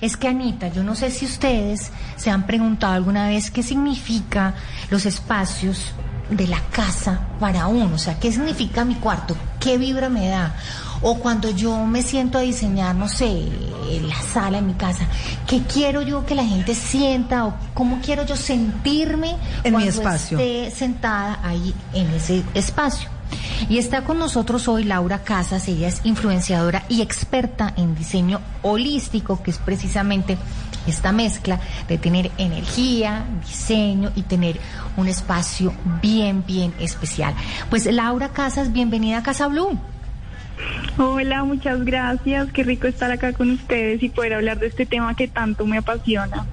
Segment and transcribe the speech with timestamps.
[0.00, 4.54] Es que Anita, yo no sé si ustedes se han preguntado alguna vez qué significa
[4.90, 5.92] los espacios
[6.30, 10.54] de la casa para uno, o sea, qué significa mi cuarto, qué vibra me da.
[11.02, 13.46] O cuando yo me siento a diseñar, no sé,
[14.02, 15.06] la sala en mi casa,
[15.46, 19.88] ¿qué quiero yo que la gente sienta o cómo quiero yo sentirme en cuando mi
[19.88, 20.38] espacio.
[20.38, 23.08] esté sentada ahí en ese espacio?
[23.68, 29.42] Y está con nosotros hoy Laura Casas, ella es influenciadora y experta en diseño holístico,
[29.42, 30.38] que es precisamente
[30.86, 34.58] esta mezcla de tener energía, diseño y tener
[34.96, 37.34] un espacio bien, bien especial.
[37.68, 39.78] Pues Laura Casas, bienvenida a Casa Blue.
[40.98, 42.52] Hola, muchas gracias.
[42.52, 45.78] Qué rico estar acá con ustedes y poder hablar de este tema que tanto me
[45.78, 46.46] apasiona.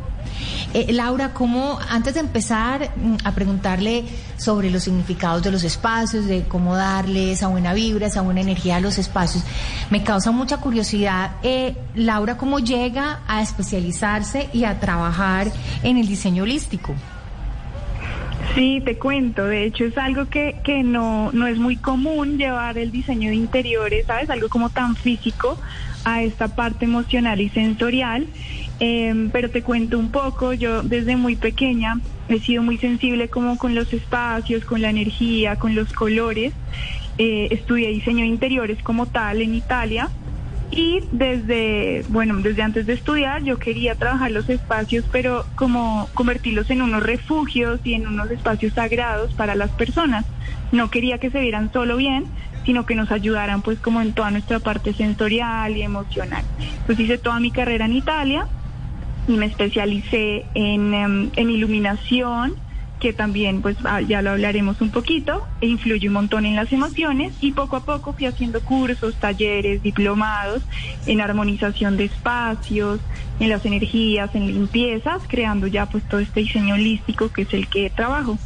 [0.73, 4.03] Eh, Laura, ¿cómo, antes de empezar mm, a preguntarle
[4.38, 8.76] sobre los significados de los espacios, de cómo darle esa buena vibra, esa buena energía
[8.76, 9.43] a los espacios,
[9.90, 15.52] me causa mucha curiosidad, eh, Laura, ¿cómo llega a especializarse y a trabajar
[15.84, 16.93] en el diseño holístico?
[18.55, 19.46] Sí, te cuento.
[19.46, 23.35] De hecho, es algo que, que no, no es muy común llevar el diseño de
[23.35, 24.29] interiores, ¿sabes?
[24.29, 25.59] Algo como tan físico
[26.05, 28.27] a esta parte emocional y sensorial.
[28.80, 33.58] Eh, pero te cuento un poco, yo desde muy pequeña he sido muy sensible como
[33.58, 36.54] con los espacios, con la energía, con los colores.
[37.18, 40.10] Eh, estudié diseño de interiores como tal en Italia
[40.70, 46.70] y desde, bueno, desde antes de estudiar yo quería trabajar los espacios, pero como convertirlos
[46.70, 50.26] en unos refugios y en unos espacios sagrados para las personas.
[50.72, 52.26] No quería que se vieran solo bien,
[52.66, 56.44] sino que nos ayudaran pues como en toda nuestra parte sensorial y emocional.
[56.86, 58.46] Pues hice toda mi carrera en Italia
[59.28, 62.56] y me especialicé en, em, en iluminación,
[63.00, 66.72] que también pues ah, ya lo hablaremos un poquito, e influye un montón en las
[66.72, 70.64] emociones y poco a poco fui haciendo cursos, talleres, diplomados
[71.06, 73.00] en armonización de espacios,
[73.40, 77.68] en las energías, en limpiezas, creando ya pues todo este diseño holístico que es el
[77.68, 78.40] que trabajo.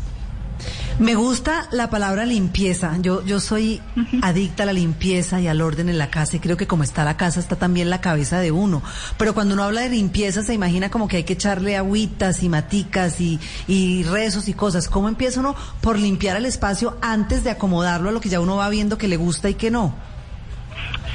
[0.99, 2.95] Me gusta la palabra limpieza.
[2.99, 3.81] Yo, yo soy
[4.21, 7.03] adicta a la limpieza y al orden en la casa y creo que como está
[7.03, 8.83] la casa está también la cabeza de uno.
[9.17, 12.49] Pero cuando uno habla de limpieza se imagina como que hay que echarle agüitas y
[12.49, 14.89] maticas y, y rezos y cosas.
[14.89, 18.57] ¿Cómo empieza uno por limpiar el espacio antes de acomodarlo a lo que ya uno
[18.57, 19.95] va viendo que le gusta y que no?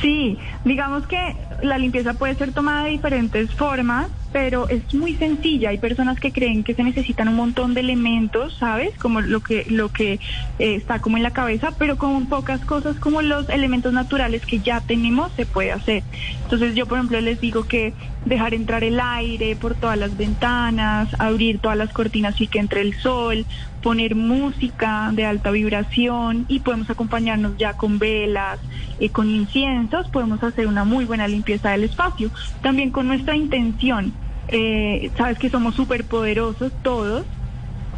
[0.00, 5.70] Sí, digamos que la limpieza puede ser tomada de diferentes formas, pero es muy sencilla.
[5.70, 8.90] Hay personas que creen que se necesitan un montón de elementos, ¿sabes?
[8.98, 10.20] Como lo que lo que
[10.58, 14.58] eh, está como en la cabeza, pero con pocas cosas como los elementos naturales que
[14.58, 16.02] ya tenemos se puede hacer.
[16.42, 17.94] Entonces yo, por ejemplo, les digo que
[18.26, 22.82] dejar entrar el aire por todas las ventanas, abrir todas las cortinas y que entre
[22.82, 23.46] el sol,
[23.82, 28.58] poner música de alta vibración y podemos acompañarnos ya con velas,
[29.00, 32.30] eh, con inciensos, podemos hacer una muy buena limpieza del espacio.
[32.60, 34.12] También con nuestra intención,
[34.48, 37.24] eh, sabes que somos súper poderosos todos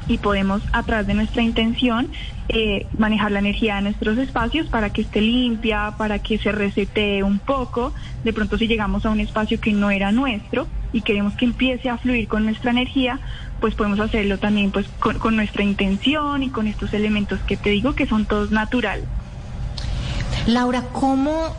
[0.08, 2.10] y podemos a través de nuestra intención
[2.48, 7.22] eh, manejar la energía de nuestros espacios para que esté limpia, para que se resetee
[7.22, 7.92] un poco.
[8.24, 11.90] De pronto si llegamos a un espacio que no era nuestro y queremos que empiece
[11.90, 13.20] a fluir con nuestra energía,
[13.60, 17.70] pues podemos hacerlo también pues con, con nuestra intención y con estos elementos que te
[17.70, 19.04] digo que son todos naturales.
[20.46, 21.54] Laura, ¿cómo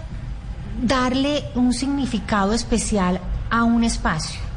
[0.81, 3.21] darle un significado especial
[3.51, 4.49] a un espacio?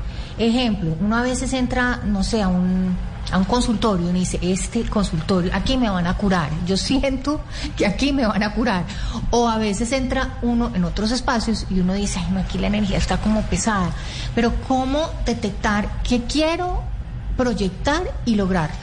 [0.42, 2.96] Ejemplo, uno a veces entra, no sé, a un,
[3.30, 6.50] a un consultorio y dice, este consultorio, aquí me van a curar.
[6.66, 7.40] Yo siento
[7.76, 8.84] que aquí me van a curar.
[9.30, 12.98] O a veces entra uno en otros espacios y uno dice, ay, aquí la energía
[12.98, 13.92] está como pesada.
[14.34, 16.82] Pero ¿cómo detectar qué quiero
[17.36, 18.81] proyectar y lograr?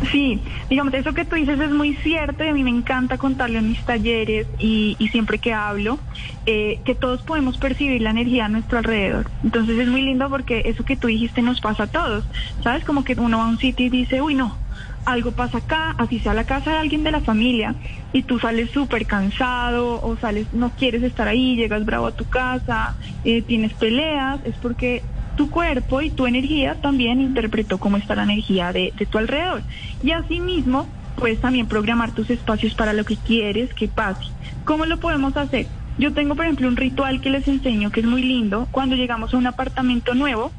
[0.00, 3.58] Sí, digamos, eso que tú dices es muy cierto y a mí me encanta contarle
[3.58, 6.00] en mis talleres y, y siempre que hablo,
[6.46, 9.30] eh, que todos podemos percibir la energía a nuestro alrededor.
[9.42, 12.24] Entonces es muy lindo porque eso que tú dijiste nos pasa a todos,
[12.64, 12.82] ¿sabes?
[12.84, 14.58] Como que uno va a un sitio y dice, uy, no,
[15.04, 17.76] algo pasa acá, así sea la casa de alguien de la familia
[18.12, 22.24] y tú sales súper cansado o sales, no quieres estar ahí, llegas bravo a tu
[22.24, 25.04] casa, eh, tienes peleas, es porque
[25.36, 29.62] tu cuerpo y tu energía también interpretó cómo está la energía de, de tu alrededor.
[30.02, 34.24] Y asimismo, puedes también programar tus espacios para lo que quieres que pase.
[34.64, 35.66] ¿Cómo lo podemos hacer?
[35.98, 38.68] Yo tengo, por ejemplo, un ritual que les enseño que es muy lindo.
[38.70, 40.50] Cuando llegamos a un apartamento nuevo,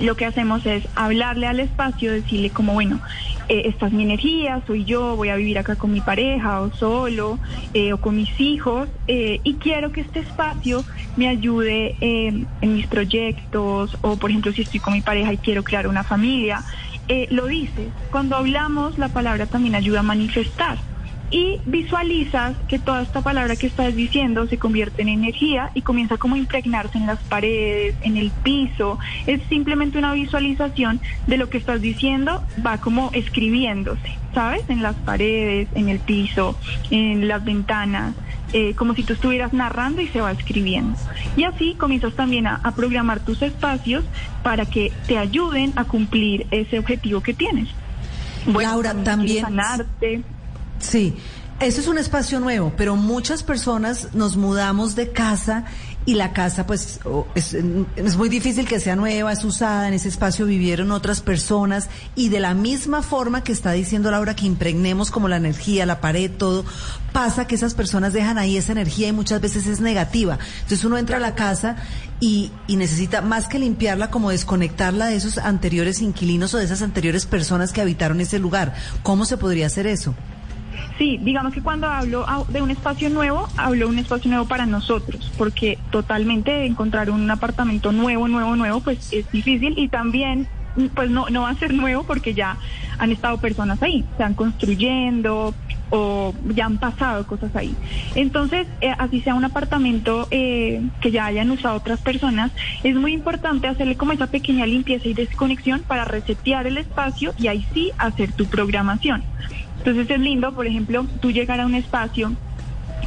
[0.00, 3.00] lo que hacemos es hablarle al espacio, decirle como, bueno,
[3.48, 6.72] eh, esta es mi energía, soy yo, voy a vivir acá con mi pareja o
[6.72, 7.40] solo
[7.72, 10.84] eh, o con mis hijos eh, y quiero que este espacio
[11.14, 15.38] me ayude eh, en mis proyectos o por ejemplo si estoy con mi pareja y
[15.38, 16.64] quiero crear una familia.
[17.30, 20.84] Lo dices, cuando hablamos la palabra también ayuda a manifestar.
[21.30, 26.16] Y visualizas que toda esta palabra que estás diciendo se convierte en energía y comienza
[26.18, 28.98] como a impregnarse en las paredes, en el piso.
[29.26, 34.62] Es simplemente una visualización de lo que estás diciendo, va como escribiéndose, ¿sabes?
[34.68, 36.56] En las paredes, en el piso,
[36.90, 38.14] en las ventanas.
[38.52, 40.96] Eh, como si tú estuvieras narrando y se va escribiendo.
[41.36, 44.04] Y así comienzas también a, programar tus espacios
[44.44, 47.68] para que te ayuden a cumplir ese objetivo que tienes.
[48.46, 49.44] Laura, también...
[49.44, 50.22] Sanarte.
[50.78, 51.16] Sí,
[51.58, 55.64] eso es un espacio nuevo, pero muchas personas nos mudamos de casa
[56.04, 57.00] y la casa pues
[57.34, 57.56] es,
[58.16, 62.40] muy difícil que sea nueva, es usada, en ese espacio vivieron otras personas y de
[62.40, 66.66] la misma forma que está diciendo Laura que impregnemos como la energía, la pared, todo,
[67.12, 70.38] pasa que esas personas dejan ahí esa energía y muchas veces es negativa.
[70.56, 71.76] Entonces uno entra a la casa
[72.20, 76.82] y, y necesita más que limpiarla como desconectarla de esos anteriores inquilinos o de esas
[76.82, 78.74] anteriores personas que habitaron ese lugar.
[79.02, 80.14] ¿Cómo se podría hacer eso?
[80.98, 84.64] Sí, digamos que cuando hablo de un espacio nuevo, hablo de un espacio nuevo para
[84.64, 90.48] nosotros, porque totalmente encontrar un apartamento nuevo, nuevo, nuevo, pues es difícil y también
[90.94, 92.58] pues no, no va a ser nuevo porque ya
[92.98, 95.54] han estado personas ahí, se están construyendo
[95.90, 97.74] o ya han pasado cosas ahí.
[98.14, 102.52] Entonces, eh, así sea un apartamento eh, que ya hayan usado otras personas,
[102.82, 107.48] es muy importante hacerle como esa pequeña limpieza y desconexión para resetear el espacio y
[107.48, 109.22] ahí sí hacer tu programación.
[109.86, 112.32] Entonces es lindo, por ejemplo, tú llegar a un espacio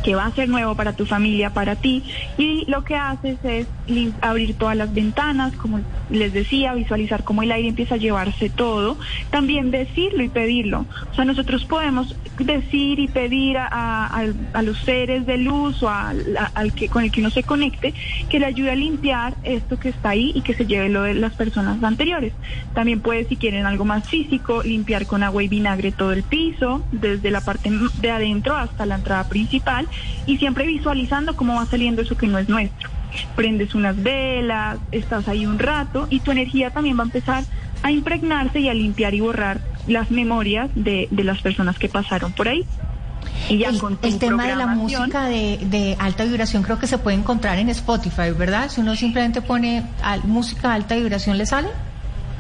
[0.03, 2.03] que va a ser nuevo para tu familia, para ti,
[2.37, 3.67] y lo que haces es
[4.21, 8.97] abrir todas las ventanas, como les decía, visualizar cómo el aire empieza a llevarse todo,
[9.29, 10.85] también decirlo y pedirlo.
[11.11, 14.23] O sea, nosotros podemos decir y pedir a,
[14.63, 17.93] los seres de luz o al que con el que uno se conecte
[18.29, 21.13] que le ayude a limpiar esto que está ahí y que se lleve lo de
[21.13, 22.33] las personas anteriores.
[22.73, 26.83] También puede, si quieren algo más físico, limpiar con agua y vinagre todo el piso,
[26.91, 27.69] desde la parte
[28.01, 29.87] de adentro hasta la entrada principal
[30.25, 32.89] y siempre visualizando cómo va saliendo eso que no es nuestro.
[33.35, 37.43] Prendes unas velas, estás ahí un rato y tu energía también va a empezar
[37.81, 42.47] a impregnarse y a limpiar y borrar las memorias de, las personas que pasaron por
[42.47, 42.65] ahí.
[43.49, 47.17] Y ya el, el tema de la música de, alta vibración creo que se puede
[47.17, 48.69] encontrar en Spotify, ¿verdad?
[48.69, 49.83] Si uno simplemente pone
[50.25, 51.69] música de alta vibración, ¿le sale?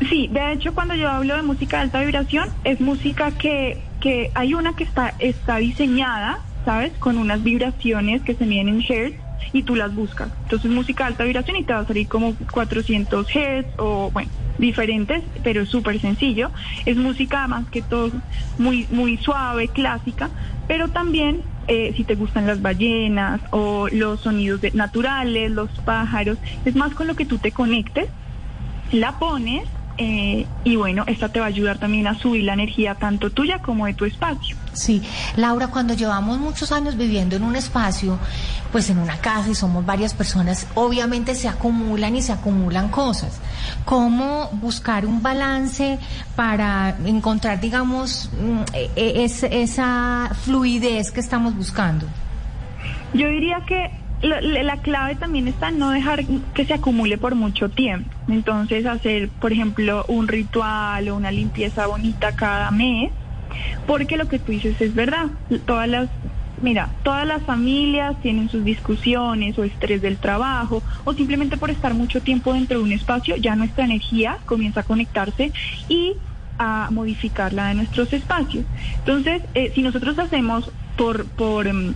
[0.07, 4.31] Sí, de hecho cuando yo hablo de música de alta vibración es música que, que
[4.33, 6.97] hay una que está, está diseñada ¿sabes?
[6.97, 9.17] Con unas vibraciones que se miden en hertz
[9.53, 10.29] y tú las buscas.
[10.43, 14.29] Entonces música de alta vibración y te va a salir como 400 hertz o bueno,
[14.57, 16.51] diferentes, pero es súper sencillo.
[16.85, 18.11] Es música más que todo
[18.57, 20.29] muy, muy suave, clásica,
[20.67, 26.75] pero también eh, si te gustan las ballenas o los sonidos naturales, los pájaros, es
[26.75, 28.09] más con lo que tú te conectes,
[28.91, 29.63] la pones
[30.01, 33.59] eh, y bueno, esta te va a ayudar también a subir la energía tanto tuya
[33.59, 34.55] como de tu espacio.
[34.71, 35.01] Sí,
[35.35, 38.17] Laura, cuando llevamos muchos años viviendo en un espacio,
[38.71, 43.41] pues en una casa y somos varias personas, obviamente se acumulan y se acumulan cosas.
[43.83, 45.99] ¿Cómo buscar un balance
[46.33, 52.05] para encontrar, digamos, mm, e, e, esa fluidez que estamos buscando?
[53.13, 57.69] Yo diría que la, clave también está en no dejar que se acumule por mucho
[57.69, 58.09] tiempo.
[58.27, 63.11] Entonces, hacer, por ejemplo, un ritual o una limpieza bonita cada mes,
[63.87, 65.27] porque lo que tú dices es verdad.
[65.65, 66.09] Todas las,
[66.61, 71.93] mira, todas las familias tienen sus discusiones o estrés del trabajo o simplemente por estar
[71.93, 75.51] mucho tiempo dentro de un espacio, ya nuestra energía comienza a conectarse
[75.87, 76.13] y
[76.57, 78.65] a modificarla de nuestros espacios.
[78.97, 81.93] Entonces, eh, si nosotros hacemos por, por em,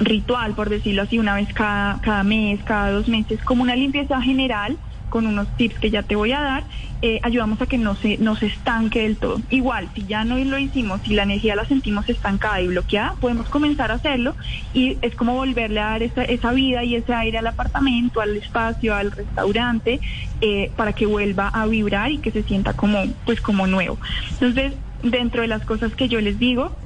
[0.00, 4.20] ritual, por decirlo así, una vez cada, cada mes, cada dos meses, como una limpieza
[4.20, 4.78] general
[5.08, 6.64] con unos tips que ya te voy a dar,
[7.00, 9.40] eh, ayudamos a que no se, no se estanque del todo.
[9.50, 13.48] Igual, si ya no lo hicimos, si la energía la sentimos estancada y bloqueada, podemos
[13.48, 14.36] comenzar a hacerlo
[14.72, 18.36] y es como volverle a dar esa, esa vida y ese aire al apartamento, al
[18.36, 20.00] espacio, al restaurante,
[20.40, 23.98] eh, para que vuelva a vibrar y que se sienta como, pues, como nuevo.
[24.32, 26.76] Entonces, dentro de las cosas que yo les digo,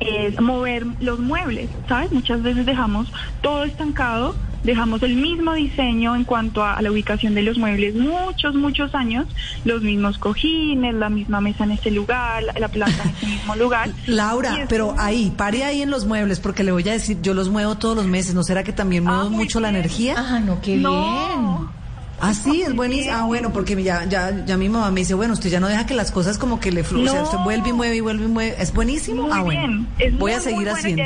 [0.00, 2.12] es mover los muebles, ¿sabes?
[2.12, 3.12] Muchas veces dejamos
[3.42, 8.54] todo estancado, dejamos el mismo diseño en cuanto a, la ubicación de los muebles muchos,
[8.54, 9.26] muchos años,
[9.64, 13.90] los mismos cojines, la misma mesa en ese lugar, la, planta en ese mismo lugar.
[14.06, 17.48] Laura, pero ahí, pare ahí en los muebles, porque le voy a decir, yo los
[17.48, 20.14] muevo todos los meses, ¿no será que también muevo ah, mucho la energía?
[20.16, 21.77] Ah, no, qué bien.
[22.20, 23.14] Ah, sí, es buenísimo.
[23.14, 25.86] Ah, bueno, porque ya, ya, ya mi mamá me dice, bueno, usted ya no deja
[25.86, 27.22] que las cosas como que le fluyan, no.
[27.22, 28.56] usted vuelve y mueve y vuelve y mueve.
[28.58, 29.28] ¿Es buenísimo?
[29.32, 29.86] ah, bueno.
[30.18, 31.04] Voy a seguir haciendo.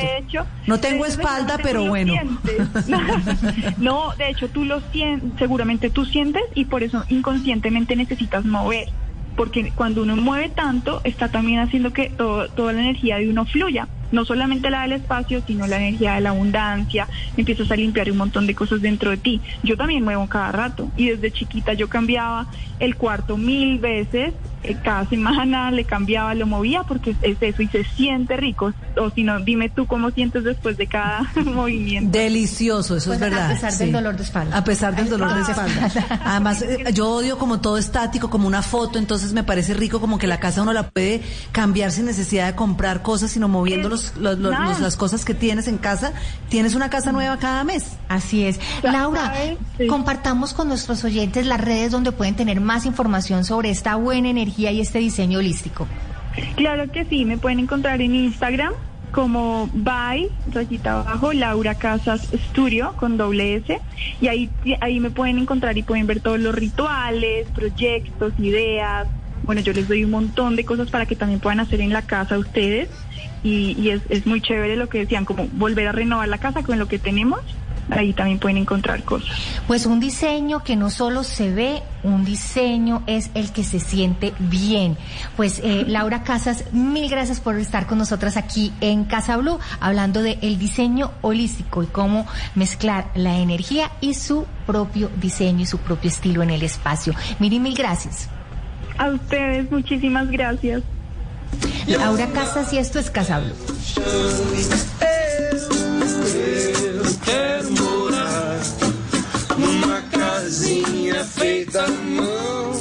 [0.66, 2.14] no tengo espalda, pero bueno.
[3.78, 8.88] no, de hecho, tú lo sientes, seguramente tú sientes y por eso inconscientemente necesitas mover.
[9.36, 13.88] Porque cuando uno mueve tanto, está también haciendo que toda la energía de uno fluya.
[14.12, 18.18] No solamente la del espacio, sino la energía de la abundancia, empiezas a limpiar un
[18.18, 19.42] montón de cosas dentro de ti.
[19.62, 22.46] Yo también muevo cada rato y desde chiquita yo cambiaba
[22.78, 24.34] el cuarto mil veces
[24.82, 28.72] cada semana le cambiaba, lo movía porque es eso y se siente rico.
[29.00, 32.16] O si no, dime tú cómo sientes después de cada movimiento.
[32.18, 33.50] Delicioso, eso es Pues, verdad.
[33.50, 34.56] A pesar del dolor de espalda.
[34.56, 35.90] A pesar del dolor de espalda.
[36.24, 40.18] Además, eh, yo odio como todo estático, como una foto, entonces me parece rico como
[40.18, 44.16] que la casa uno la puede cambiar sin necesidad de comprar cosas, sino moviendo los,
[44.16, 46.12] los- los- los- las cosas que tienes en casa.
[46.48, 47.84] Tienes una casa nueva cada mes.
[48.08, 48.60] Así es.
[48.82, 49.32] Laura,
[49.78, 49.86] sí.
[49.86, 54.51] compartamos con nuestros oyentes las redes donde pueden tener más información sobre esta buena energía
[54.56, 55.86] y este diseño holístico.
[56.56, 58.72] Claro que sí, me pueden encontrar en Instagram
[59.12, 63.78] como by, rayita abajo, Laura Casas Studio con doble S.
[64.20, 69.06] Y ahí, ahí me pueden encontrar y pueden ver todos los rituales, proyectos, ideas.
[69.44, 72.02] Bueno, yo les doy un montón de cosas para que también puedan hacer en la
[72.02, 72.88] casa ustedes.
[73.44, 76.62] Y, y es, es muy chévere lo que decían, como volver a renovar la casa
[76.62, 77.40] con lo que tenemos.
[77.92, 79.28] Ahí también pueden encontrar cosas.
[79.66, 84.32] Pues un diseño que no solo se ve, un diseño es el que se siente
[84.38, 84.96] bien.
[85.36, 90.22] Pues eh, Laura Casas, mil gracias por estar con nosotras aquí en Casa Blue, hablando
[90.22, 95.78] de el diseño holístico y cómo mezclar la energía y su propio diseño y su
[95.78, 97.14] propio estilo en el espacio.
[97.38, 98.28] Miri, mil gracias.
[98.98, 100.82] A ustedes, muchísimas gracias.
[101.86, 103.54] Laura Casas y esto es Casa Blue.
[107.24, 108.60] Quero morar
[109.58, 112.72] numa casinha feita à mão.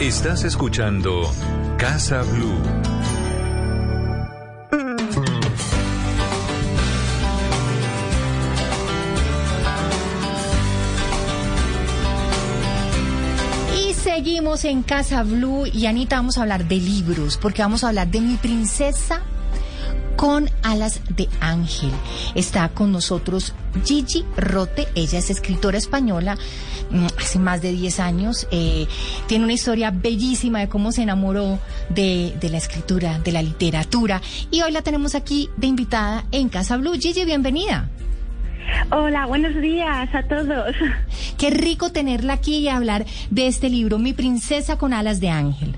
[0.00, 1.22] Estás escuchando
[1.78, 2.60] Casa Blue.
[13.76, 17.88] Y seguimos en Casa Blue y Anita vamos a hablar de libros, porque vamos a
[17.88, 19.22] hablar de mi princesa
[20.20, 21.90] con alas de ángel.
[22.34, 23.54] Está con nosotros
[23.86, 26.36] Gigi Rote, ella es escritora española,
[26.90, 28.86] mm, hace más de 10 años, eh,
[29.26, 31.58] tiene una historia bellísima de cómo se enamoró
[31.88, 36.50] de, de la escritura, de la literatura, y hoy la tenemos aquí de invitada en
[36.50, 36.92] Casa Blue.
[37.00, 37.88] Gigi, bienvenida.
[38.90, 40.76] Hola, buenos días a todos.
[41.38, 45.76] Qué rico tenerla aquí y hablar de este libro, Mi princesa con alas de ángel.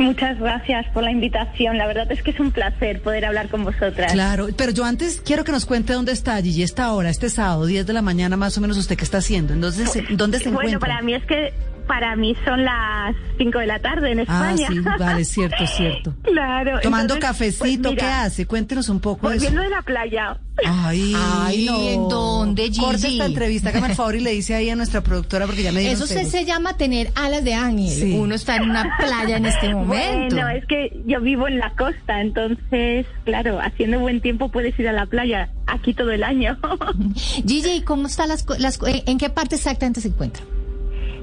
[0.00, 1.76] Muchas gracias por la invitación.
[1.76, 4.10] La verdad es que es un placer poder hablar con vosotras.
[4.12, 7.66] Claro, pero yo antes quiero que nos cuente dónde está Gigi esta hora, este sábado,
[7.66, 9.52] 10 de la mañana más o menos, ¿usted qué está haciendo?
[9.52, 10.78] Entonces, ¿dónde se bueno, encuentra?
[10.78, 11.52] para mí es que
[11.90, 14.68] para mí son las 5 de la tarde en Ah, España.
[14.68, 16.14] sí, vale, cierto, cierto.
[16.22, 16.78] claro.
[16.80, 18.46] Tomando entonces, cafecito, pues ¿qué hace?
[18.46, 19.46] Cuéntenos un poco de eso.
[19.46, 20.38] Volviendo de la playa.
[20.64, 21.80] Ay, Ay, no.
[21.88, 22.80] ¿en dónde, Gigi?
[22.80, 25.72] Corta esta entrevista, hágame el favor y le dice ahí a nuestra productora porque ya
[25.72, 27.88] me Eso se, se llama tener alas de ángel.
[27.90, 28.12] Sí.
[28.16, 30.36] Uno está en una playa en este momento.
[30.36, 34.86] Bueno, es que yo vivo en la costa, entonces, claro, haciendo buen tiempo puedes ir
[34.88, 36.56] a la playa aquí todo el año.
[37.46, 40.44] Gigi, ¿y ¿cómo está las, co- las eh, en qué parte exactamente se encuentra?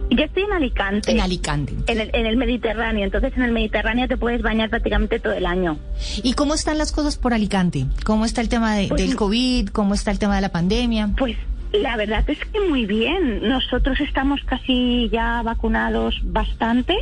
[0.09, 1.11] Yo estoy en Alicante.
[1.11, 1.73] En Alicante.
[1.87, 5.45] En el, en el Mediterráneo, entonces en el Mediterráneo te puedes bañar prácticamente todo el
[5.45, 5.77] año.
[6.23, 7.85] ¿Y cómo están las cosas por Alicante?
[8.05, 9.69] ¿Cómo está el tema de- Pues- del COVID?
[9.69, 11.09] ¿Cómo está el tema de la pandemia?
[11.17, 11.35] Pues
[11.73, 13.47] la verdad es que muy bien.
[13.47, 16.95] Nosotros estamos casi ya vacunados bastante.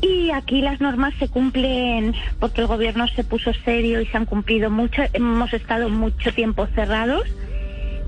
[0.00, 4.26] Y aquí las normas se cumplen porque el gobierno se puso serio y se han
[4.26, 5.02] cumplido mucho.
[5.12, 7.24] Hemos estado mucho tiempo cerrados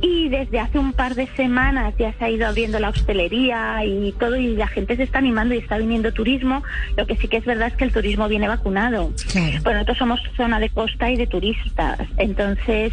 [0.02, 4.12] y desde hace un par de semanas ya se ha ido abriendo la hostelería y
[4.12, 6.62] todo y la gente se está animando y está viniendo turismo.
[6.96, 9.12] Lo que sí que es verdad es que el turismo viene vacunado.
[9.30, 9.58] Claro.
[9.62, 12.92] Bueno, nosotros somos zona de costa y de turistas, entonces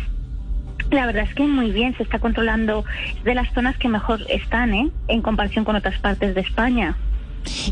[0.92, 2.86] la verdad es que muy bien, se está controlando
[3.24, 4.90] de las zonas que mejor están, ¿eh?
[5.08, 6.96] En comparación con otras partes de España.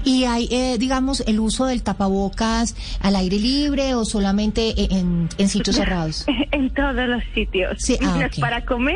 [0.04, 5.50] ¿Y hay, eh, digamos, el uso del tapabocas al aire libre o solamente en, en
[5.50, 6.26] sitios cerrados?
[6.52, 7.76] En todos los sitios.
[7.80, 8.28] Sí, ah.
[8.40, 8.96] Para comer,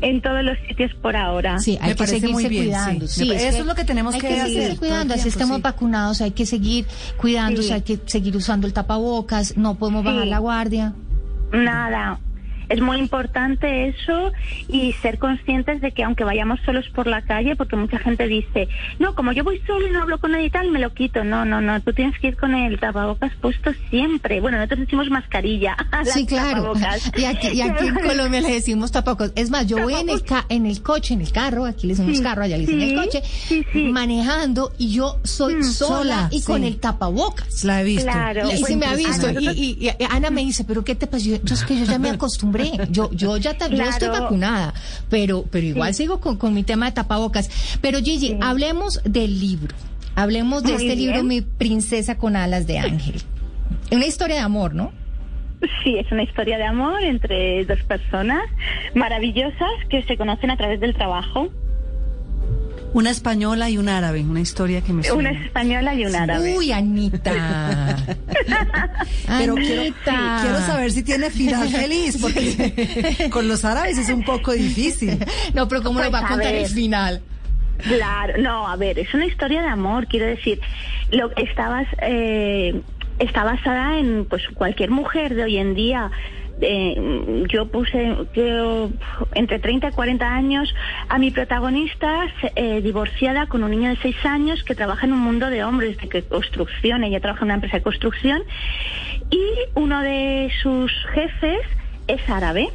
[0.00, 1.58] en todos los sitios por ahora.
[1.58, 3.06] Sí, hay Me que seguirse muy bien, cuidando.
[3.08, 3.30] sí.
[3.32, 4.28] Eso es lo que tenemos hay que
[4.72, 5.14] el cuidando.
[5.14, 6.86] Así tiempo, vacunados, hay que seguir
[7.16, 7.74] cuidándose, Sí.
[7.74, 10.06] hay que seguir usando el tapabocas, no podemos Sí.
[10.08, 10.94] bajar la guardia.
[11.52, 12.18] Nada.
[12.68, 14.32] Es muy importante eso
[14.68, 18.68] y ser conscientes de que aunque vayamos solos por la calle, porque mucha gente dice,
[18.98, 21.24] no, como yo voy solo y no hablo con nadie y tal, me lo quito.
[21.24, 24.40] No, no, no, tú tienes que ir con el tapabocas puesto siempre.
[24.40, 25.76] Bueno, nosotros decimos mascarilla.
[26.12, 26.62] Sí, claro.
[26.62, 27.10] tapabocas.
[27.16, 29.32] Y aquí, y aquí en Colombia le decimos tapabocas.
[29.34, 31.94] Es más, yo voy en el, ca- en el coche, en el carro, aquí le
[31.94, 33.84] decimos Sí, carro, allá le dicen el sí, coche, sí, sí.
[33.88, 37.64] manejando y yo soy sola, sola, y con el tapabocas.
[37.64, 38.04] La he visto.
[38.10, 38.50] Claro.
[38.50, 39.28] Y se me ha visto.
[39.28, 39.60] impresionante.
[39.60, 41.24] Y, y- y Ana me dice, ¿pero qué te pasa?
[41.24, 42.55] Yo, yo es que yo ya me acostumbré.
[42.90, 44.24] Yo, yo ya ta- yo estoy Claro.
[44.24, 44.74] vacunada,
[45.10, 47.50] pero, pero igual sigo con, con mi tema de tapabocas.
[47.80, 49.74] Pero Gigi, hablemos del libro.
[50.14, 51.22] Hablemos de Muy este libro.
[51.24, 53.20] Mi princesa con alas de ángel.
[53.92, 54.92] Una historia de amor, ¿no?
[55.82, 58.42] Sí, es una historia de amor entre dos personas
[58.94, 61.48] maravillosas que se conocen a través del trabajo.
[62.92, 65.30] Una española y un árabe, una historia que me Una suena.
[65.44, 66.56] española y un árabe.
[66.56, 67.30] Uy, Anita.
[69.38, 70.38] Pero quiero, Anita.
[70.42, 75.18] quiero saber si tiene final feliz, porque con los árabes es un poco difícil.
[75.54, 77.20] No, pero ¿cómo nos va a Pues, a contar el final?
[77.82, 80.58] Claro, no, a ver, es una historia de amor, quiero decir,
[81.10, 82.80] lo estabas eh,
[83.18, 86.10] está basada en pues cualquier mujer de hoy en día.
[86.60, 88.16] Eh, yo puse
[89.34, 90.74] entre 30 y 40 años
[91.08, 95.20] a mi protagonista eh, divorciada con un niño de 6 años que trabaja en un
[95.20, 98.42] mundo de hombres de construcción, ella trabaja en una empresa de construcción
[99.30, 99.42] y
[99.74, 101.60] uno de sus jefes
[102.06, 102.68] es árabe.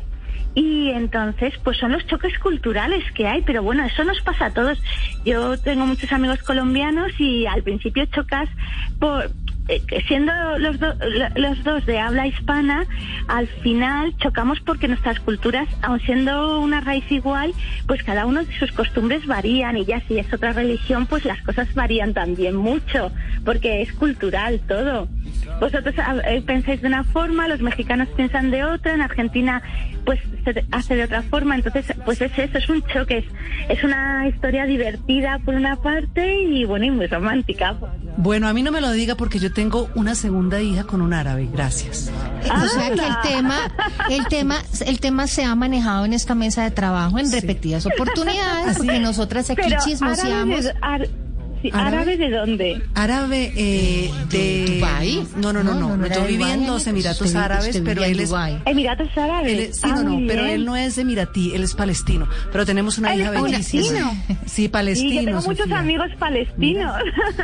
[0.54, 4.54] Y entonces, pues son los choques culturales que hay, pero bueno, eso nos pasa a
[4.54, 4.78] todos.
[5.24, 8.50] Yo tengo muchos amigos colombianos y al principio chocas
[9.00, 9.32] por
[10.08, 10.96] siendo los, do-
[11.36, 12.86] los dos de habla hispana,
[13.28, 17.54] al final chocamos porque nuestras culturas, aun siendo una raíz igual,
[17.88, 21.42] pues cada uno de sus costumbres varían y ya si es otra religión, pues las
[21.42, 23.12] cosas varían también mucho,
[23.46, 25.08] porque es cultural todo.
[25.60, 29.62] Vosotros ah, eh, pensáis de una forma, los mexicanos piensan de otra, en Argentina
[30.06, 33.26] pues se hace de otra forma, entonces pues es eso, es un choque, es,
[33.78, 37.76] es una historia divertida por una parte y bueno, y muy romántica.
[38.18, 41.14] Bueno, a mí no me lo diga porque yo tengo una segunda hija con un
[41.14, 42.12] árabe, gracias.
[42.44, 43.58] O sea que el tema,
[44.10, 48.78] el tema, el tema se ha manejado en esta mesa de trabajo en repetidas oportunidades,
[48.78, 50.66] porque nosotras aquí Pero chismoseamos.
[50.82, 51.10] árabe
[51.62, 51.98] sí, ¿Árabe?
[51.98, 52.82] ¿árabe de dónde?
[52.96, 54.76] Árabe eh, de...
[54.80, 55.28] ¿Dubái?
[55.38, 55.98] No, no, no, No, no.
[55.98, 58.32] no, yo viví en usted Emiratos vi- Árabes, usted pero él es...
[58.66, 59.52] Emiratos Árabes.
[59.54, 62.28] él es- sí, Ah, no, no, muy pero él no es emiratí, él es palestino.
[62.52, 63.82] Pero tenemos una Ah, hija bellísima.
[64.00, 64.12] palestino.
[64.46, 65.14] Sí, Sí, palestino.
[65.22, 65.80] yo tengo muchos Sofía.
[65.80, 66.96] amigos palestinos.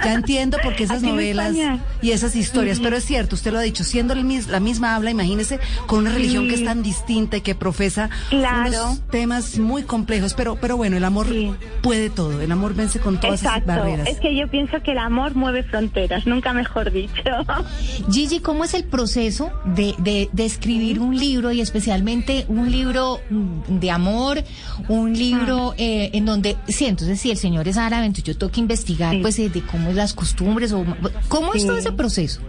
[0.03, 1.55] Ya entiendo por qué esas Aquí novelas
[2.01, 4.95] y esas historias, pero es cierto, usted lo ha dicho, siendo el mis- la misma
[4.95, 8.69] habla, imagínese, con una religión que es tan distinta y que profesa Claro.
[8.69, 11.51] unos temas muy complejos, pero, pero bueno, el amor Sí.
[11.81, 13.67] puede todo, el amor vence con todas esas Exacto.
[13.67, 14.06] barreras.
[14.07, 17.23] Es que yo pienso que el amor mueve fronteras, nunca mejor dicho.
[18.11, 23.19] Gigi, ¿cómo es el proceso de, de, de escribir un libro y especialmente un libro
[23.29, 24.43] mm, de amor,
[24.87, 28.51] un libro eh, en donde, sí, entonces si el señor es árabe, entonces yo tengo
[28.51, 29.19] que investigar Sí.
[29.21, 30.85] pues eh, de cómo es las costumbres o
[31.27, 31.67] cómo es Sí.
[31.67, 32.41] todo ese proceso?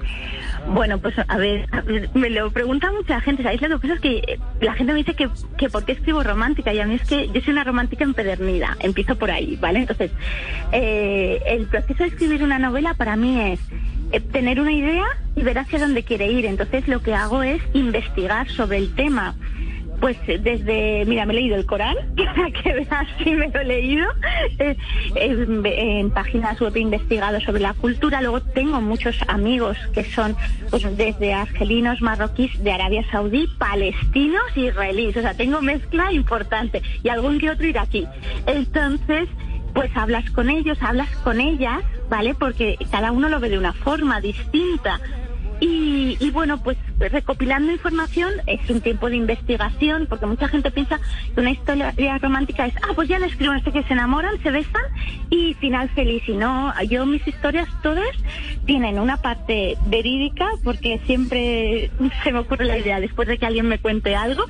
[0.73, 3.63] Bueno, pues a ver, a ver, me lo pregunta mucha gente, ¿sabéis?
[3.63, 6.73] Lo que pasa es que la gente me dice que, que por qué escribo romántica
[6.75, 9.81] y a mí es que yo soy una romántica empedernida, empiezo por ahí, ¿vale?
[9.81, 10.11] Entonces,
[10.73, 13.61] eh, el proceso de escribir una novela para mí es
[14.13, 16.47] eh, tener una idea y ver hacia dónde quiere ir.
[16.47, 19.35] Entonces lo que hago es investigar sobre el tema.
[20.01, 21.97] Pues eh, desde, mira, me he leído el Corán,
[22.63, 24.07] que veas si me lo he leído.
[24.59, 24.77] Eh,
[25.17, 28.21] en, páginas web investigado sobre la cultura.
[28.21, 30.37] Luego tengo muchos amigos que son
[30.71, 35.17] pues, desde argelinos, marroquíes, de Arabia Saudí, palestinos israelíes.
[35.17, 38.07] O sea, tengo mezcla importante y algún que otro iraquí.
[38.47, 39.29] Entonces,
[39.75, 42.35] pues hablas con ellos, hablas con ellas, ¿vale?
[42.35, 45.01] Porque cada uno lo ve de una forma distinta.
[45.61, 51.01] Y, y bueno, pues recopilando información es un tiempo de investigación, porque mucha gente piensa
[51.35, 54.51] que una historia romántica es, ah, pues ya le escribo, sé qué, se enamoran, se
[54.51, 54.83] besan
[55.31, 56.23] y final feliz.
[56.29, 58.07] Y no, yo mis historias todas
[58.67, 61.91] tienen una parte verídica, porque siempre
[62.23, 64.45] se me ocurre la idea después de que alguien me cuente algo,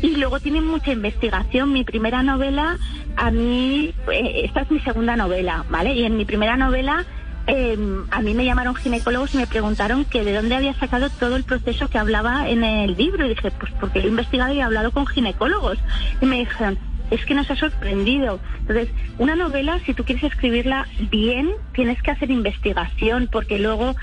[0.00, 1.72] y luego tienen mucha investigación.
[1.72, 2.78] Mi primera novela,
[3.16, 5.94] a mí, eh, esta es mi segunda novela, ¿vale?
[5.94, 7.04] Y en mi primera novela
[7.46, 7.78] eh,
[8.10, 11.44] a mí me llamaron ginecólogos y me preguntaron que de dónde había sacado todo el
[11.44, 13.26] proceso que hablaba en el libro.
[13.26, 15.78] Y dije, pues porque he investigado y he hablado con ginecólogos.
[16.20, 16.78] Y me dijeron,
[17.10, 18.40] es que nos ha sorprendido.
[18.60, 23.94] Entonces, una novela, si tú quieres escribirla bien, tienes que hacer investigación, porque luego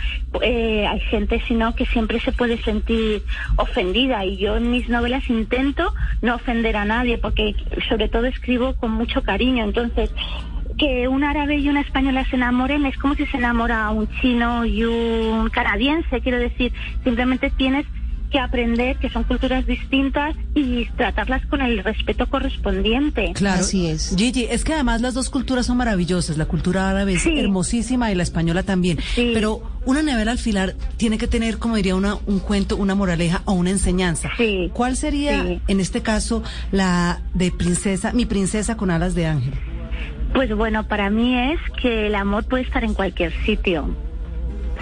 [0.41, 3.23] eh, hay gente, si no, que siempre se puede sentir
[3.57, 4.23] ofendida.
[4.25, 7.55] Y yo en mis novelas intento no ofender a nadie, porque
[7.89, 9.63] sobre todo escribo con mucho cariño.
[9.63, 10.11] Entonces,
[10.81, 14.65] que un árabe y una española se enamoren es como si se enamora un chino
[14.65, 17.85] y un canadiense, quiero decir, simplemente tienes
[18.31, 23.33] que aprender que son culturas distintas y tratarlas con el respeto correspondiente.
[23.35, 23.59] Claro.
[23.59, 24.15] Así es.
[24.17, 26.37] Gigi, es que además las dos culturas son maravillosas.
[26.37, 27.37] La cultura árabe es Sí.
[27.37, 28.97] hermosísima y la española también.
[29.15, 29.31] Sí.
[29.35, 33.43] Pero una novela al filar tiene que tener, como diría una, un cuento, una moraleja
[33.45, 34.29] o una enseñanza.
[34.37, 34.71] Sí.
[34.73, 35.59] ¿Cuál sería, Sí.
[35.67, 36.41] en este caso,
[36.71, 39.53] la de princesa, mi princesa con alas de ángel?
[40.33, 43.89] Pues bueno, para mí es que el amor puede estar en cualquier sitio,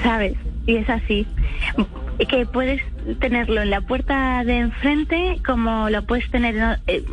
[0.03, 0.33] ¿sabes?
[0.65, 1.25] Y es así.
[2.27, 2.81] Que puedes
[3.19, 6.55] tenerlo en la puerta de enfrente como lo puedes tener...
[6.55, 7.03] en- eh,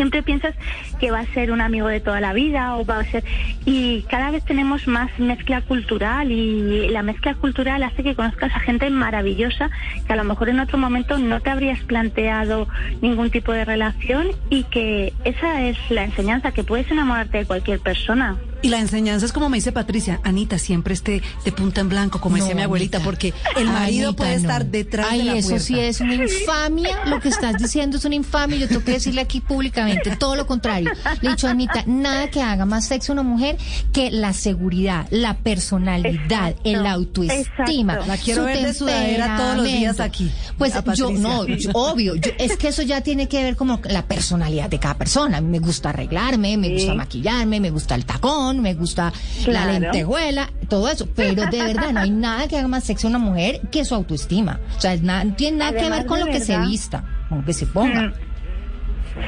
[0.00, 0.54] siempre piensas
[0.98, 3.22] que va a ser un amigo de toda la vida o va a ser
[3.66, 8.60] y cada vez tenemos más mezcla cultural y la mezcla cultural hace que conozcas a
[8.60, 9.68] gente maravillosa
[10.06, 12.66] que a lo mejor en otro momento no te habrías planteado
[13.02, 17.80] ningún tipo de relación y que esa es la enseñanza que puedes enamorarte de cualquier
[17.80, 18.38] persona.
[18.62, 22.20] Y la enseñanza es como me dice Patricia, Anita, siempre esté de punta en blanco,
[22.20, 23.04] como No, decía mi abuelita, Anita.
[23.10, 24.40] porque el marido Anita, puede no.
[24.40, 25.64] estar detrás Ay, de la eso puerta.
[25.66, 27.04] sí es una infamia.
[27.06, 28.58] Lo que estás diciendo es una infamia.
[28.58, 30.90] Yo tengo que decirle aquí públicamente todo lo contrario.
[31.22, 33.56] Le he dicho a Anita, nada que haga más sexo a una mujer
[33.92, 37.94] que la seguridad, la personalidad, Exacto, el autoestima.
[37.94, 38.06] exacto.
[38.06, 42.14] La quiero su ver de sudadera todos los días aquí, Pues yo, no, yo- obvio.
[42.16, 45.38] yo- es que eso ya tiene que ver como la personalidad de cada persona.
[45.38, 46.74] A mí Me gusta arreglarme, me Sí.
[46.74, 49.12] gusta maquillarme, me gusta el tacón, me gusta
[49.46, 51.08] la lentejuela, todo eso.
[51.14, 53.94] Pero de verdad, no hay nada que haga más sexy a una mujer que su
[53.94, 54.60] autoestima.
[54.76, 57.52] O sea, no tiene nada que ver con lo que se vista, con lo que
[57.52, 58.08] se ponga.
[58.08, 58.12] Mm.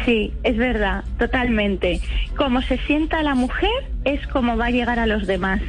[0.04, 2.00] Sí, es verdad, totalmente.
[2.36, 3.70] Como se sienta la mujer
[4.04, 5.60] es como va a llegar a los demás.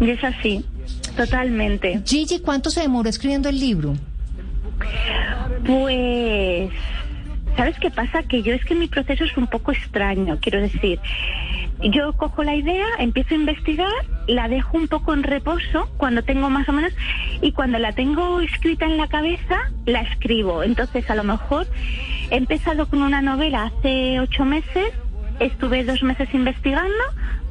[0.00, 0.64] Y es así,
[1.16, 2.02] totalmente.
[2.04, 3.94] Gigi, ¿cuánto se demoró escribiendo el libro?
[5.64, 6.70] Pues,
[7.56, 8.22] ¿sabes qué pasa?
[8.22, 11.00] Que yo es que mi proceso es un poco extraño, quiero decir.
[11.82, 13.92] Yo cojo la idea, empiezo a investigar,
[14.26, 16.92] la dejo un poco en reposo cuando tengo más o menos,
[17.42, 20.62] y cuando la tengo escrita en la cabeza, la escribo.
[20.62, 21.66] Entonces, a lo mejor
[22.30, 24.92] he empezado con una novela hace ocho meses,
[25.38, 26.94] estuve dos meses investigando,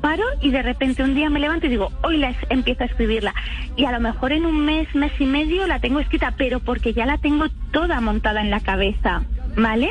[0.02, 3.34] paro y de repente un día me levanto y digo, hoy la empiezo a escribirla.
[3.76, 6.94] Y a lo mejor en un mes, mes y medio la tengo escrita, pero porque
[6.94, 9.24] ya la tengo toda montada en la cabeza,
[9.56, 9.90] ¿vale?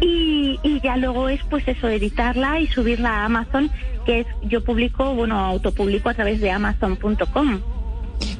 [0.00, 3.70] Y, y ya luego es pues eso, editarla y subirla a Amazon,
[4.04, 7.60] que es, yo publico, bueno, autopublico a través de amazon.com.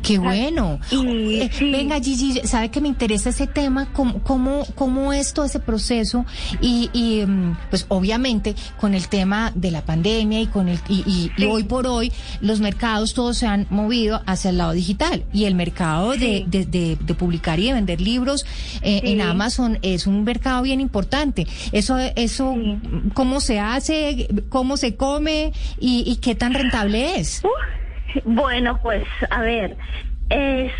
[0.07, 0.79] Qué bueno.
[0.91, 1.71] Y Eh, sí.
[1.71, 6.25] Venga, Gigi, sabe que me interesa ese tema, cómo, cómo, cómo es todo ese proceso
[6.61, 11.31] y, y, mm, pues obviamente con el tema de la pandemia y con el y,
[11.39, 15.45] y- hoy por hoy los mercados todos se han movido hacia el lado digital y
[15.45, 16.45] el mercado de, Sí.
[16.49, 18.45] de, de- de publicar y de vender libros
[18.83, 21.47] eh, en Amazon es un mercado bien importante.
[21.73, 22.55] Eso, eso,
[23.15, 27.43] cómo se hace, cómo se come y, y qué tan rentable es.
[28.25, 29.77] Bueno, pues a ver,
[30.31, 30.73] es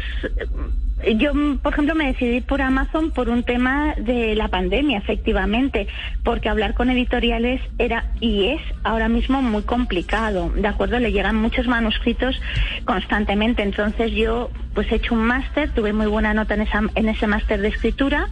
[1.19, 5.87] yo, por ejemplo, me decidí por Amazon por un tema de la pandemia, efectivamente,
[6.25, 10.99] porque hablar con editoriales era y es ahora mismo muy complicado, ¿de acuerdo?
[10.99, 12.41] Le llegan muchos manuscritos
[12.87, 17.09] constantemente, entonces yo pues he hecho un máster, tuve muy buena nota en, esa, en
[17.09, 18.29] ese máster de escritura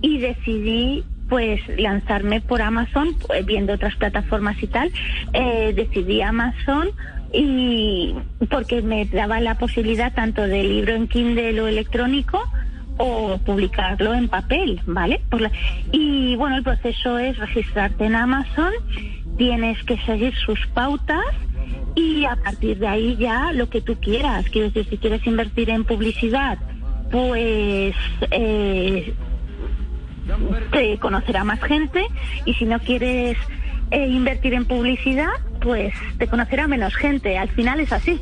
[0.00, 4.90] y decidí pues lanzarme por Amazon, pues, viendo otras plataformas y tal,
[5.32, 6.88] eh, decidí Amazon
[7.32, 8.14] y
[8.50, 12.40] porque me daba la posibilidad tanto de libro en Kindle o electrónico
[12.98, 15.20] o publicarlo en papel, ¿vale?
[15.28, 15.52] Por la-
[15.92, 18.72] y bueno, el proceso es registrarte en Amazon,
[19.36, 21.24] tienes que seguir sus pautas
[21.94, 24.46] y a partir de ahí ya lo que tú quieras.
[24.50, 26.58] Quiero decir, si quieres invertir en publicidad,
[27.10, 27.94] pues
[28.30, 29.14] eh,
[30.72, 32.04] te conocerá más gente
[32.44, 33.36] y si no quieres
[33.90, 37.38] eh, invertir en publicidad, pues te conocerá menos gente.
[37.38, 38.20] Al final es así.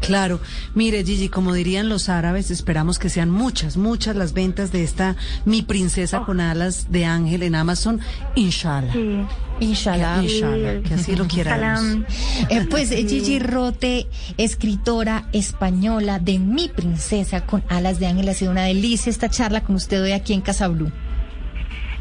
[0.00, 0.40] Claro,
[0.74, 5.16] mire Gigi, como dirían los árabes, esperamos que sean muchas, muchas las ventas de esta
[5.44, 8.00] Mi Princesa con Alas de Ángel en Amazon,
[8.34, 8.92] inshallah.
[8.92, 9.24] Sí.
[9.60, 10.22] Inshallah.
[10.22, 11.80] Inshallah, que así lo quiera Dios.
[11.80, 12.04] Salam.
[12.48, 18.34] Eh, pues eh, Gigi Rote, escritora española de Mi Princesa con Alas de Ángel, ha
[18.34, 20.92] sido una delicia esta charla con usted hoy aquí en Casa Blue.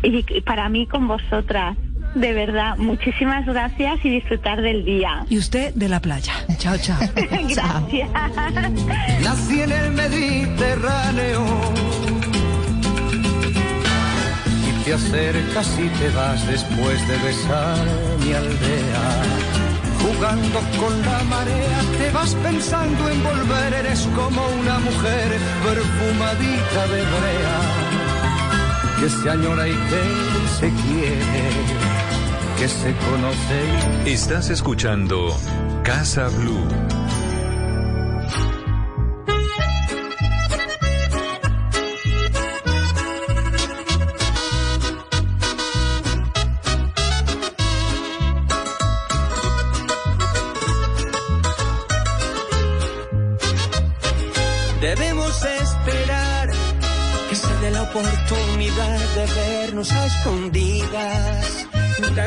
[0.03, 1.75] Y, y para mí con vosotras,
[2.15, 5.25] de verdad, muchísimas gracias y disfrutar del día.
[5.29, 6.33] Y usted de la playa.
[6.57, 6.97] Chao, chao.
[7.15, 8.09] Gracias.
[9.21, 11.45] Nací en el Mediterráneo
[14.67, 17.77] y te acercas y te vas después de besar
[18.25, 19.23] mi aldea.
[19.99, 27.01] Jugando con la marea, te vas pensando en volver, eres como una mujer perfumadita de
[27.01, 27.57] brea,
[28.99, 30.03] que se añora y que
[30.59, 31.41] se quiere,
[32.57, 35.29] que se conoce y Estás escuchando
[35.83, 37.16] Casa Blue.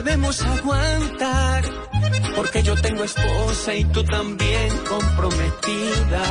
[0.03, 1.63] Debemos aguantar
[2.35, 6.23] porque yo tengo esposa y tú también comprometida.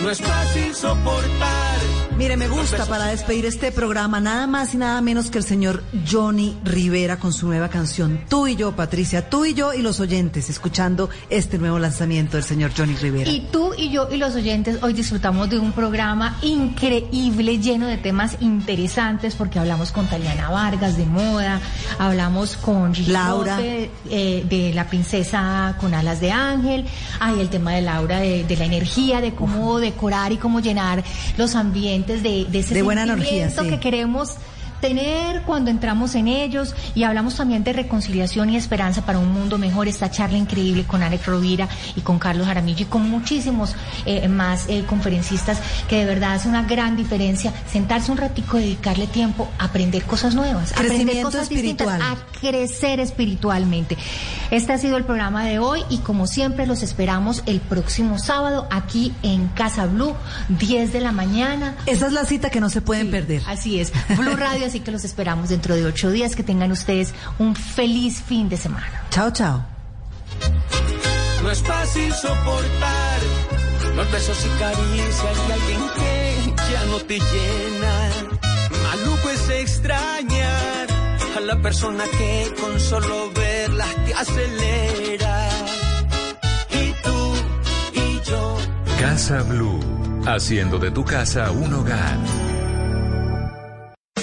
[0.00, 1.78] No es fácil soportar.
[2.18, 5.84] Mire, me gusta para despedir este programa nada más y nada menos que el señor
[6.10, 8.24] Johnny Rivera con su nueva canción.
[8.28, 12.42] Tú y yo, Patricia, tú y yo y los oyentes, escuchando este nuevo lanzamiento del
[12.42, 13.30] señor Johnny Rivera.
[13.30, 17.98] Y tú y yo y los oyentes hoy disfrutamos de un programa increíble, lleno de
[17.98, 21.60] temas interesantes, porque hablamos con Taliana Vargas de moda,
[22.00, 23.60] hablamos con Gigi Laura.
[23.60, 26.84] Eh, de la princesa con alas de ángel,
[27.20, 31.04] hay el tema de Laura de, de la energía, de cómo decorar y cómo llenar
[31.36, 33.68] los ambientes de, de ese De buena energía, sí.
[33.68, 34.34] que queremos
[34.80, 39.58] tener cuando entramos en ellos y hablamos también de reconciliación y esperanza para un mundo
[39.58, 39.88] mejor.
[39.88, 43.74] Esta charla increíble con Alex Rovira y con Carlos Jaramillo y con muchísimos
[44.06, 49.06] eh, más eh, conferencistas que de verdad hace una gran diferencia sentarse un ratico, dedicarle
[49.06, 51.98] tiempo a aprender cosas nuevas, a aprender cosas espiritual.
[51.98, 53.96] distintas, a crecer espiritualmente.
[54.50, 58.66] Este ha sido el programa de hoy y como siempre los esperamos el próximo sábado
[58.70, 60.14] aquí en Casa Blue,
[60.48, 61.76] 10 de la mañana.
[61.86, 63.42] Esa es la cita que no se pueden Sí, perder.
[63.46, 63.92] Así es.
[64.16, 66.36] Blue Radio, así que los esperamos dentro de ocho días.
[66.36, 69.04] Que tengan ustedes un feliz fin de semana.
[69.10, 69.64] Chao, chao.
[71.42, 73.20] No es fácil soportar
[73.96, 78.10] los besos y caricias de alguien que ya no te llena.
[78.82, 80.86] Maluco es extrañar
[81.36, 85.48] a la persona que con solo verlas te acelera.
[86.70, 87.34] Y tú
[87.94, 88.56] y yo.
[89.00, 89.80] Casa Blue,
[90.26, 92.47] haciendo de tu casa un hogar.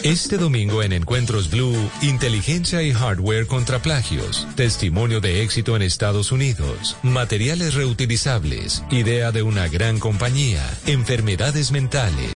[0.05, 6.31] Este domingo en Encuentros Blue, inteligencia y hardware contra plagios, testimonio de éxito en Estados
[6.31, 12.31] Unidos, materiales reutilizables, idea de una gran compañía, enfermedades mentales.